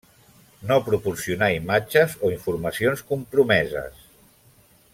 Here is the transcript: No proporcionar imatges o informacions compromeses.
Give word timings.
No 0.69 0.77
proporcionar 0.87 1.49
imatges 1.57 2.15
o 2.29 2.31
informacions 2.37 3.05
compromeses. 3.13 4.01